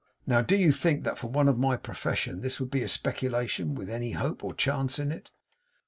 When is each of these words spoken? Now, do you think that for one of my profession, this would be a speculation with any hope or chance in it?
Now, 0.25 0.41
do 0.41 0.55
you 0.55 0.71
think 0.71 1.03
that 1.03 1.19
for 1.19 1.27
one 1.29 1.47
of 1.47 1.59
my 1.59 1.77
profession, 1.77 2.41
this 2.41 2.59
would 2.59 2.71
be 2.71 2.81
a 2.81 2.87
speculation 2.87 3.75
with 3.75 3.87
any 3.87 4.13
hope 4.13 4.43
or 4.43 4.55
chance 4.55 4.97
in 4.97 5.11
it? 5.11 5.29